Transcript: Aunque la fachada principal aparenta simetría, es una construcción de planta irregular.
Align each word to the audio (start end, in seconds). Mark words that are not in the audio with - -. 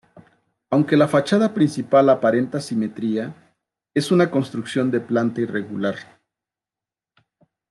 Aunque 0.71 0.97
la 0.97 1.07
fachada 1.07 1.53
principal 1.53 2.09
aparenta 2.09 2.59
simetría, 2.59 3.53
es 3.93 4.09
una 4.11 4.31
construcción 4.31 4.89
de 4.89 4.99
planta 4.99 5.41
irregular. 5.41 5.93